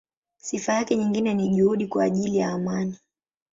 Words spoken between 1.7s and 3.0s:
kwa ajili ya amani.